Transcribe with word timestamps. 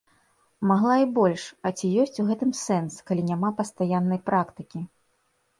Магла 0.69 0.93
і 1.01 1.05
больш, 1.17 1.43
а 1.69 1.71
ці 1.77 1.91
ёсць 2.03 2.17
у 2.23 2.27
гэтым 2.29 2.51
сэнс, 2.63 2.97
калі 3.11 3.27
няма 3.31 3.53
пастаяннай 3.61 4.19
практыкі? 4.31 4.79